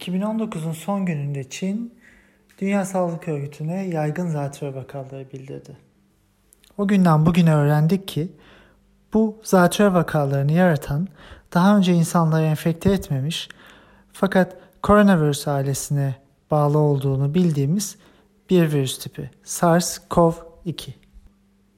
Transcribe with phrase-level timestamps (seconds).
[0.00, 1.94] 2019'un son gününde Çin,
[2.58, 5.76] Dünya Sağlık Örgütü'ne yaygın zatürre vakaları bildirdi.
[6.78, 8.32] O günden bugüne öğrendik ki
[9.14, 11.08] bu zatürre vakalarını yaratan
[11.54, 13.48] daha önce insanları enfekte etmemiş
[14.12, 16.14] fakat koronavirüs ailesine
[16.50, 17.96] bağlı olduğunu bildiğimiz
[18.50, 20.90] bir virüs tipi SARS-CoV-2.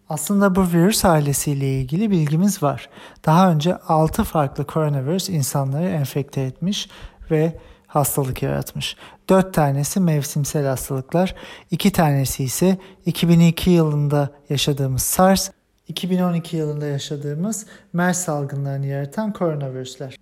[0.09, 2.89] Aslında bu virüs ailesiyle ilgili bilgimiz var.
[3.27, 6.89] Daha önce 6 farklı koronavirüs insanları enfekte etmiş
[7.31, 7.59] ve
[7.93, 8.97] hastalık yaratmış.
[9.29, 11.35] 4 tanesi mevsimsel hastalıklar,
[11.71, 15.51] 2 tanesi ise 2002 yılında yaşadığımız SARS,
[15.89, 20.17] 2012 yılında yaşadığımız MERS salgınlarını yaratan koronavirüsler.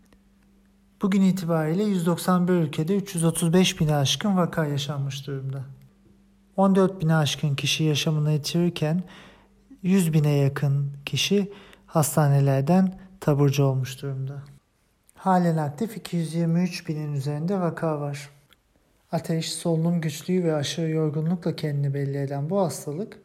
[1.02, 5.64] Bugün itibariyle 191 ülkede 335 bine aşkın vaka yaşanmış durumda.
[6.56, 9.02] 14 bine aşkın kişi yaşamını yitirirken
[9.82, 11.52] 100 bine yakın kişi
[11.86, 14.42] hastanelerden taburcu olmuş durumda.
[15.20, 18.30] Halen aktif 223 binin üzerinde vaka var.
[19.12, 23.18] Ateş, solunum güçlüğü ve aşırı yorgunlukla kendini belli eden bu hastalık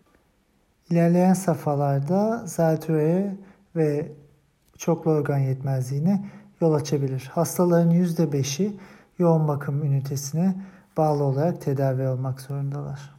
[0.90, 3.36] ilerleyen safhalarda zatürreye
[3.76, 4.12] ve
[4.78, 6.26] çoklu organ yetmezliğine
[6.62, 7.32] yol açabilir.
[7.34, 8.80] Hastaların %5'i
[9.20, 10.56] yoğun bakım ünitesine
[10.98, 13.16] bağlı olarak tedavi olmak zorundalar.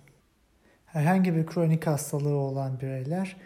[0.86, 3.36] Herhangi bir kronik hastalığı olan bireyler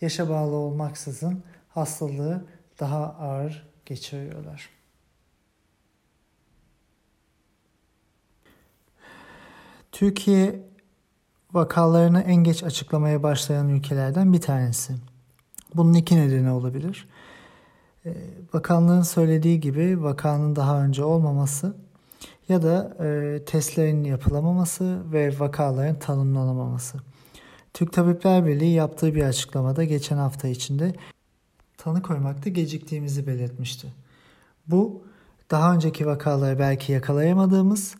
[0.00, 2.44] yaşa bağlı olmaksızın hastalığı
[2.80, 4.75] daha ağır geçiriyorlar.
[9.96, 10.60] Türkiye
[11.52, 14.94] vakalarını en geç açıklamaya başlayan ülkelerden bir tanesi.
[15.74, 17.08] Bunun iki nedeni olabilir.
[18.06, 18.14] Ee,
[18.52, 21.76] bakanlığın söylediği gibi vakanın daha önce olmaması
[22.48, 26.98] ya da e, testlerin yapılamaması ve vakaların tanımlanamaması.
[27.74, 30.94] Türk Tabipler Birliği yaptığı bir açıklamada geçen hafta içinde
[31.78, 33.92] tanı koymakta geciktiğimizi belirtmişti.
[34.66, 35.04] Bu
[35.50, 37.96] daha önceki vakaları belki yakalayamadığımız,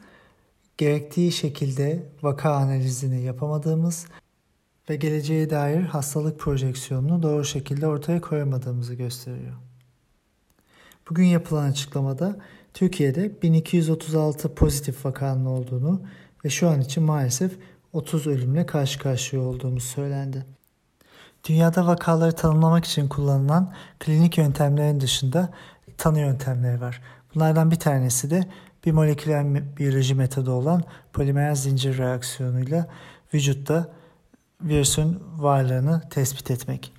[0.78, 4.06] gerektiği şekilde vaka analizini yapamadığımız
[4.90, 9.54] ve geleceğe dair hastalık projeksiyonunu doğru şekilde ortaya koyamadığımızı gösteriyor.
[11.10, 12.38] Bugün yapılan açıklamada
[12.74, 16.02] Türkiye'de 1236 pozitif vakanın olduğunu
[16.44, 17.52] ve şu an için maalesef
[17.92, 20.46] 30 ölümle karşı karşıya olduğumuz söylendi.
[21.48, 25.50] Dünyada vakaları tanımlamak için kullanılan klinik yöntemlerin dışında
[25.98, 27.02] tanı yöntemleri var.
[27.34, 28.44] Bunlardan bir tanesi de
[28.86, 30.82] bir moleküler biyoloji metodu olan
[31.12, 32.86] polimer zincir reaksiyonuyla
[33.34, 33.88] vücutta
[34.60, 36.92] virüsün varlığını tespit etmek.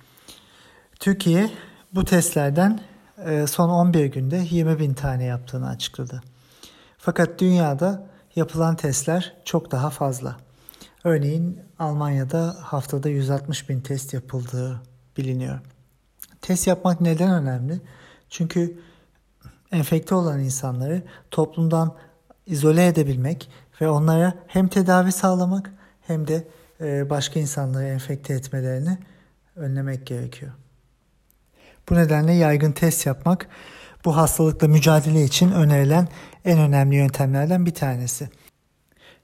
[1.00, 1.50] Türkiye
[1.94, 2.80] bu testlerden
[3.24, 6.22] e, son 11 günde 20 bin tane yaptığını açıkladı.
[6.98, 8.06] Fakat dünyada
[8.36, 10.36] yapılan testler çok daha fazla.
[11.04, 14.82] Örneğin Almanya'da haftada 160 bin test yapıldığı
[15.16, 15.58] biliniyor.
[16.40, 17.80] Test yapmak neden önemli?
[18.30, 18.78] Çünkü
[19.72, 21.94] enfekte olan insanları toplumdan
[22.46, 25.70] izole edebilmek ve onlara hem tedavi sağlamak
[26.06, 26.48] hem de
[26.80, 28.98] e, başka insanları enfekte etmelerini
[29.56, 30.52] önlemek gerekiyor.
[31.88, 33.48] Bu nedenle yaygın test yapmak
[34.04, 36.08] bu hastalıkla mücadele için önerilen
[36.44, 38.28] en önemli yöntemlerden bir tanesi.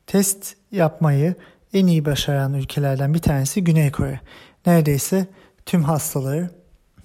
[0.07, 1.35] Test yapmayı
[1.73, 4.21] en iyi başaran ülkelerden bir tanesi Güney Kore.
[4.67, 5.27] Neredeyse
[5.67, 6.51] tüm hastaları,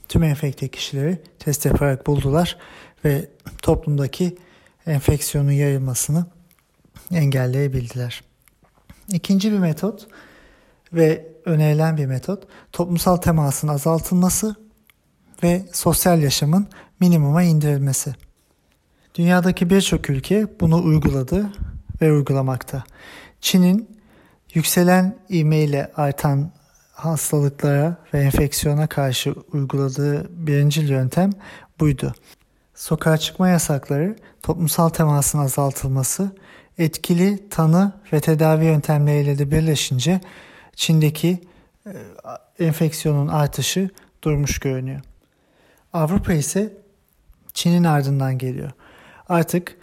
[0.10, 2.58] tüm enfekte kişileri test yaparak buldular
[3.06, 3.30] ve
[3.62, 4.38] toplumdaki
[4.88, 6.26] enfeksiyonun yayılmasını
[7.12, 8.24] engelleyebildiler.
[9.14, 10.08] İkinci bir metot
[10.94, 14.56] ve önerilen bir metot toplumsal temasın azaltılması
[15.44, 16.68] ve sosyal yaşamın
[17.00, 18.16] minimuma indirilmesi.
[19.16, 21.50] Dünyadaki birçok ülke bunu uyguladı
[22.02, 22.84] ve uygulamakta.
[23.42, 24.00] Çin'in
[24.54, 26.52] yükselen ivmeyle artan
[26.94, 31.30] hastalıklara ve enfeksiyona karşı uyguladığı birinci yöntem
[31.80, 32.14] buydu.
[32.80, 36.32] Sokağa çıkma yasakları, toplumsal temasın azaltılması,
[36.78, 40.22] etkili tanı ve tedavi yöntemleriyle de birleşince
[40.76, 41.42] Çin'deki
[41.86, 41.94] e,
[42.66, 43.90] enfeksiyonun artışı
[44.24, 45.02] durmuş görünüyor.
[45.94, 46.74] Avrupa ise
[47.54, 48.72] Çin'in ardından geliyor.
[49.30, 49.78] Artık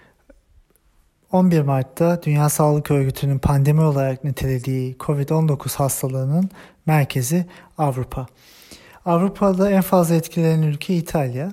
[1.32, 6.50] 11 Mart'ta Dünya Sağlık Örgütü'nün pandemi olarak nitelediği COVID-19 hastalığının
[6.86, 7.46] merkezi
[7.78, 8.26] Avrupa.
[9.04, 11.52] Avrupa'da en fazla etkilenen ülke İtalya,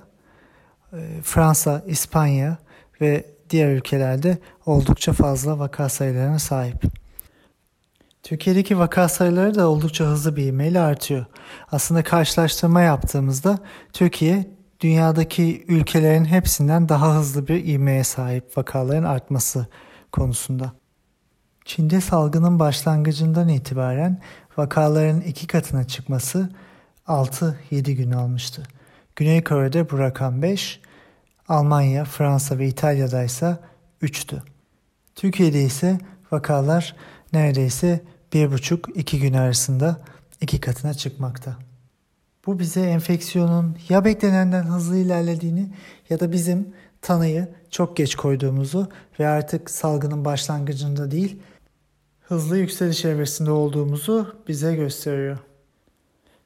[1.24, 2.58] Fransa, İspanya
[3.02, 6.84] ve diğer ülkelerde oldukça fazla vaka sayılarına sahip.
[8.24, 11.26] Türkiye'deki vaka sayıları da oldukça hızlı bir ivmeyle artıyor.
[11.72, 13.60] Aslında karşılaştırma yaptığımızda
[13.94, 14.48] Türkiye
[14.80, 19.68] dünyadaki ülkelerin hepsinden daha hızlı bir ivmeye sahip vakaların artması
[20.12, 20.72] konusunda.
[21.66, 24.22] Çin'de salgının başlangıcından itibaren
[24.58, 26.50] vakaların iki katına çıkması
[27.08, 28.64] 6-7 gün almıştı.
[29.16, 30.82] Güney Kore'de bu rakam 5,
[31.48, 33.58] Almanya, Fransa ve İtalya'da ise
[34.02, 34.42] 3'tü.
[35.16, 35.98] Türkiye'de ise
[36.32, 36.96] vakalar
[37.34, 38.02] neredeyse
[38.34, 40.02] bir buçuk iki gün arasında
[40.42, 41.58] iki katına çıkmakta.
[42.46, 45.74] Bu bize enfeksiyonun ya beklenenden hızlı ilerlediğini
[46.10, 48.90] ya da bizim tanıyı çok geç koyduğumuzu
[49.20, 51.40] ve artık salgının başlangıcında değil
[52.22, 55.38] hızlı yükseliş evresinde olduğumuzu bize gösteriyor.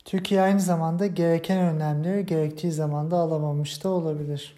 [0.08, 4.56] Türkiye aynı zamanda gereken önlemleri gerektiği zamanda alamamış da olabilir.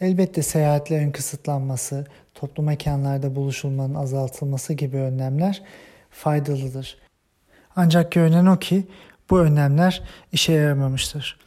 [0.00, 5.62] Elbette seyahatlerin kısıtlanması, toplu mekanlarda buluşulmanın azaltılması gibi önlemler
[6.10, 6.98] faydalıdır.
[7.76, 8.86] Ancak görünen o ki
[9.30, 10.02] bu önlemler
[10.32, 11.38] işe yaramamıştır.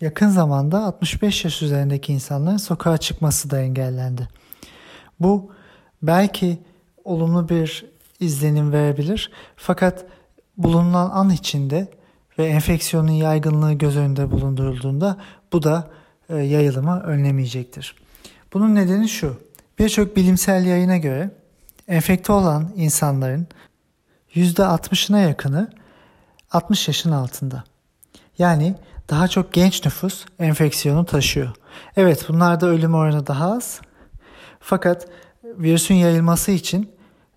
[0.00, 4.28] Yakın zamanda 65 yaş üzerindeki insanların sokağa çıkması da engellendi.
[5.20, 5.52] Bu
[6.02, 6.58] belki
[7.04, 7.86] olumlu bir
[8.20, 10.04] izlenim verebilir fakat
[10.56, 11.88] bulunan an içinde
[12.38, 15.16] ve enfeksiyonun yaygınlığı göz önünde bulundurulduğunda
[15.52, 15.90] bu da
[16.28, 17.96] e, yayılımı önlemeyecektir.
[18.52, 19.40] Bunun nedeni şu.
[19.78, 21.30] Birçok bilimsel yayına göre
[21.88, 23.46] enfekte olan insanların
[24.34, 25.70] %60'ına yakını
[26.50, 27.64] 60 yaşın altında.
[28.38, 28.74] Yani
[29.10, 31.50] daha çok genç nüfus enfeksiyonu taşıyor.
[31.96, 33.80] Evet bunlarda ölüm oranı daha az.
[34.60, 35.08] Fakat
[35.44, 36.92] virüsün yayılması için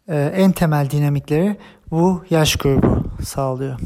[0.08, 1.58] e, en temel dinamikleri
[1.92, 3.80] bu yaş grubu sağlıyor.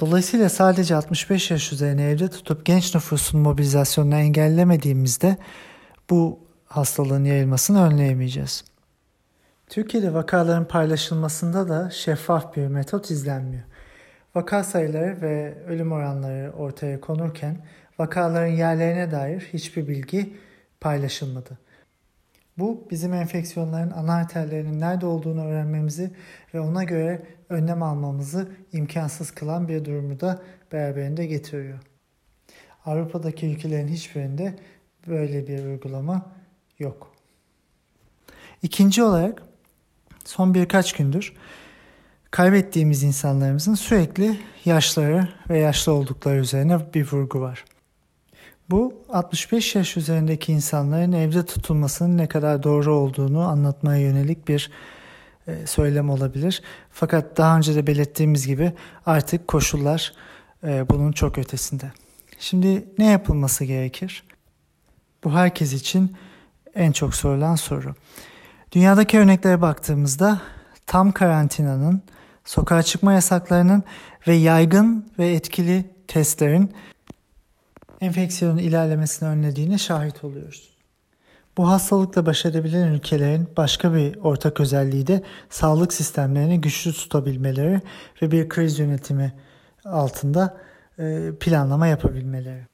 [0.00, 5.36] Dolayısıyla sadece 65 yaş üzerine evde tutup genç nüfusun mobilizasyonunu engellemediğimizde
[6.10, 8.64] bu hastalığın yayılmasını önleyemeyeceğiz.
[9.68, 13.62] Türkiye'de vakaların paylaşılmasında da şeffaf bir metot izlenmiyor.
[14.34, 17.56] Vaka sayıları ve ölüm oranları ortaya konurken
[17.98, 20.36] vakaların yerlerine dair hiçbir bilgi
[20.80, 21.58] paylaşılmadı.
[22.58, 26.10] Bu bizim enfeksiyonların ana arterlerinin nerede olduğunu öğrenmemizi
[26.54, 31.78] ve ona göre önlem almamızı imkansız kılan bir durumu da beraberinde getiriyor.
[32.86, 34.58] Avrupa'daki ülkelerin hiçbirinde
[35.06, 36.32] böyle bir uygulama
[36.78, 37.14] yok.
[38.62, 39.42] İkinci olarak
[40.24, 41.34] son birkaç gündür
[42.30, 47.64] kaybettiğimiz insanlarımızın sürekli yaşları ve yaşlı oldukları üzerine bir vurgu var.
[48.70, 54.70] Bu 65 yaş üzerindeki insanların evde tutulmasının ne kadar doğru olduğunu anlatmaya yönelik bir
[55.46, 56.62] e, söylem olabilir.
[56.90, 58.72] Fakat daha önce de belirttiğimiz gibi
[59.06, 60.12] artık koşullar
[60.64, 61.92] e, bunun çok ötesinde.
[62.38, 64.24] Şimdi ne yapılması gerekir?
[65.24, 66.16] Bu herkes için
[66.74, 67.94] en çok sorulan soru.
[68.72, 70.40] Dünyadaki örneklere baktığımızda
[70.86, 72.02] tam karantinanın,
[72.44, 73.82] sokağa çıkma yasaklarının
[74.26, 76.72] ve yaygın ve etkili testlerin
[78.00, 80.68] enfeksiyonun ilerlemesini önlediğine şahit oluyoruz.
[81.56, 87.80] Bu hastalıkla baş edebilen ülkelerin başka bir ortak özelliği de sağlık sistemlerini güçlü tutabilmeleri
[88.22, 89.32] ve bir kriz yönetimi
[89.84, 90.56] altında
[90.98, 92.66] e, planlama yapabilmeleri.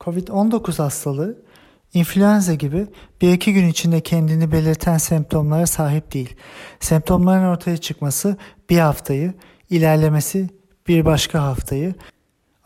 [0.00, 1.42] Covid-19 hastalığı
[1.94, 2.86] influenza gibi
[3.20, 6.36] bir iki gün içinde kendini belirten semptomlara sahip değil.
[6.80, 8.36] Semptomların ortaya çıkması
[8.70, 9.34] bir haftayı,
[9.70, 10.50] ilerlemesi
[10.88, 11.94] bir başka haftayı,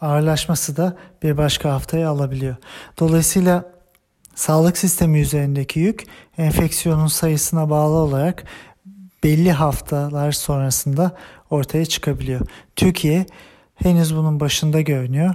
[0.01, 2.57] ağırlaşması da bir başka haftayı alabiliyor.
[2.99, 3.65] Dolayısıyla
[4.35, 6.07] sağlık sistemi üzerindeki yük
[6.39, 8.45] enfeksiyonun sayısına bağlı olarak
[9.25, 11.17] belli haftalar sonrasında
[11.51, 12.41] ortaya çıkabiliyor.
[12.77, 13.27] Türkiye
[13.75, 15.35] henüz bunun başında görünüyor.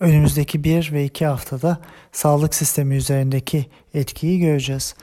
[0.00, 1.78] Önümüzdeki bir ve iki haftada
[2.12, 4.94] sağlık sistemi üzerindeki etkiyi göreceğiz.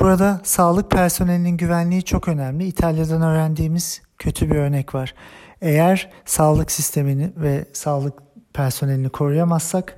[0.00, 2.66] Burada sağlık personelinin güvenliği çok önemli.
[2.66, 5.14] İtalya'dan öğrendiğimiz kötü bir örnek var.
[5.64, 8.14] Eğer sağlık sistemini ve sağlık
[8.52, 9.96] personelini koruyamazsak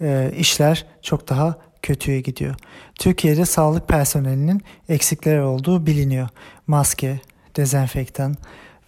[0.00, 2.54] e, işler çok daha kötüye gidiyor.
[2.94, 6.28] Türkiye'de sağlık personelinin eksikleri olduğu biliniyor.
[6.66, 7.20] Maske,
[7.56, 8.34] dezenfektan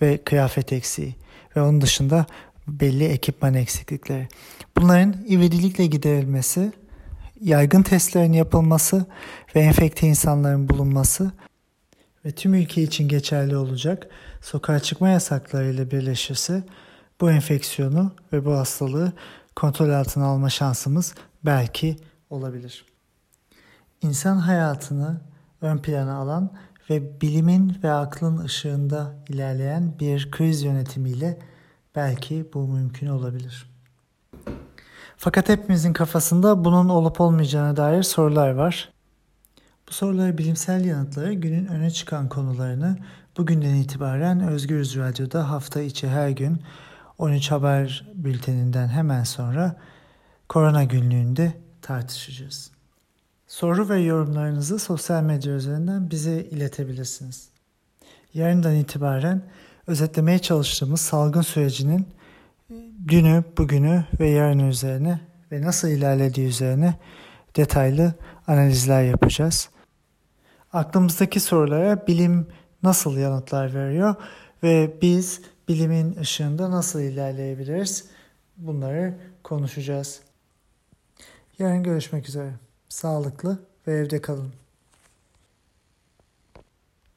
[0.02, 1.14] ve kıyafet eksiği
[1.56, 2.26] ve onun dışında
[2.68, 4.28] belli ekipman eksiklikleri.
[4.76, 6.72] Bunların ivedilikle giderilmesi,
[7.40, 9.06] yaygın testlerin yapılması
[9.56, 11.32] ve enfekte insanların bulunması
[12.24, 14.06] ve tüm ülke için geçerli olacak
[14.40, 16.64] sokağa çıkma yasaklarıyla birleşirse
[17.20, 19.12] bu enfeksiyonu ve bu hastalığı
[19.56, 21.14] kontrol altına alma şansımız
[21.44, 21.96] belki
[22.30, 22.84] olabilir.
[24.02, 25.20] İnsan hayatını
[25.60, 26.50] ön plana alan
[26.90, 31.38] ve bilimin ve aklın ışığında ilerleyen bir kriz yönetimiyle
[31.96, 33.72] belki bu mümkün olabilir.
[35.16, 38.92] Fakat hepimizin kafasında bunun olup olmayacağına dair sorular var.
[39.92, 42.96] Bu soruları bilimsel yanıtları günün öne çıkan konularını
[43.36, 46.62] bugünden itibaren Özgürüz Radyo'da hafta içi her gün
[47.18, 49.76] 13 Haber Bülteninden hemen sonra
[50.48, 52.70] Korona Günlüğü'nde tartışacağız.
[53.46, 57.48] Soru ve yorumlarınızı sosyal medya üzerinden bize iletebilirsiniz.
[58.34, 59.42] Yarından itibaren
[59.86, 62.08] özetlemeye çalıştığımız salgın sürecinin
[63.08, 65.20] dünü, bugünü ve yarını üzerine
[65.52, 66.94] ve nasıl ilerlediği üzerine
[67.56, 68.14] detaylı
[68.46, 69.68] analizler yapacağız.
[70.72, 72.46] Aklımızdaki sorulara bilim
[72.82, 74.14] nasıl yanıtlar veriyor
[74.62, 78.04] ve biz bilimin ışığında nasıl ilerleyebiliriz?
[78.56, 80.20] Bunları konuşacağız.
[81.58, 82.52] Yarın görüşmek üzere.
[82.88, 84.61] Sağlıklı ve evde kalın.